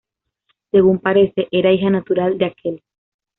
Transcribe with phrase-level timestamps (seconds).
[0.71, 2.81] Según parece, era hija natural de aquel.